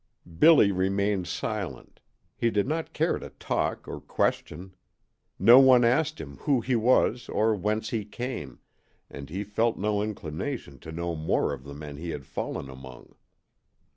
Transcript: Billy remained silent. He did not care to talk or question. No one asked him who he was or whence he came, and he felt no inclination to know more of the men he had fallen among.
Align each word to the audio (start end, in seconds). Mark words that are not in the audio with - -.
Billy 0.39 0.71
remained 0.71 1.27
silent. 1.27 1.99
He 2.35 2.49
did 2.49 2.65
not 2.67 2.91
care 2.91 3.19
to 3.19 3.29
talk 3.29 3.87
or 3.87 4.01
question. 4.01 4.73
No 5.37 5.59
one 5.59 5.85
asked 5.85 6.19
him 6.19 6.37
who 6.37 6.59
he 6.61 6.75
was 6.75 7.29
or 7.29 7.53
whence 7.55 7.89
he 7.91 8.03
came, 8.03 8.61
and 9.11 9.29
he 9.29 9.43
felt 9.43 9.77
no 9.77 10.01
inclination 10.01 10.79
to 10.79 10.91
know 10.91 11.15
more 11.15 11.53
of 11.53 11.65
the 11.65 11.75
men 11.75 11.97
he 11.97 12.09
had 12.09 12.25
fallen 12.25 12.67
among. 12.67 13.13